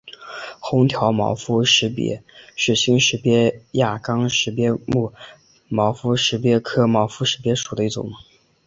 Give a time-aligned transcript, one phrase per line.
[0.59, 2.23] 红条毛肤石鳖
[2.55, 5.13] 是新石鳖亚纲石鳖目
[5.67, 8.11] 毛肤石鳖科毛肤石鳖属的一种。